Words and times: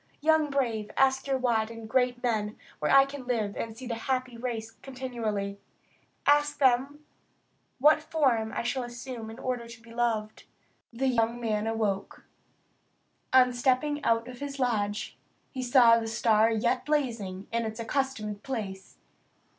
Young 0.19 0.49
brave! 0.49 0.89
ask 0.97 1.27
your 1.27 1.37
wise 1.37 1.69
and 1.69 1.77
your 1.81 1.85
great 1.87 2.23
men 2.23 2.57
where 2.79 2.89
I 2.89 3.05
can 3.05 3.27
live 3.27 3.55
and 3.55 3.77
see 3.77 3.85
the 3.85 3.93
happy 3.93 4.35
race 4.35 4.71
continually; 4.81 5.59
ask 6.25 6.57
them 6.57 7.05
what 7.77 8.01
form 8.01 8.51
I 8.51 8.63
shall 8.63 8.81
assume 8.81 9.29
in 9.29 9.37
order 9.37 9.67
to 9.67 9.79
be 9.79 9.93
loved." 9.93 10.45
Thus 10.91 11.09
discoursed 11.09 11.11
the 11.13 11.13
bright 11.13 11.13
stranger. 11.13 11.13
The 11.13 11.15
young 11.21 11.39
man 11.63 11.67
awoke. 11.67 12.25
On 13.31 13.53
stepping 13.53 14.03
out 14.03 14.27
of 14.27 14.39
his 14.39 14.57
lodge 14.57 15.19
he 15.51 15.61
saw 15.61 15.99
the 15.99 16.07
star 16.07 16.49
yet 16.49 16.83
blazing 16.83 17.45
in 17.51 17.63
its 17.63 17.79
accustomed 17.79 18.41
place. 18.41 18.97